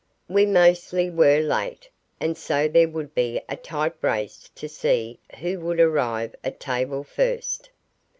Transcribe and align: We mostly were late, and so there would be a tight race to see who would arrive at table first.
We 0.27 0.47
mostly 0.47 1.11
were 1.11 1.41
late, 1.41 1.87
and 2.19 2.35
so 2.35 2.67
there 2.67 2.87
would 2.89 3.13
be 3.13 3.39
a 3.47 3.55
tight 3.55 3.93
race 4.01 4.49
to 4.55 4.67
see 4.67 5.19
who 5.37 5.59
would 5.59 5.79
arrive 5.79 6.33
at 6.43 6.59
table 6.59 7.03
first. 7.03 7.69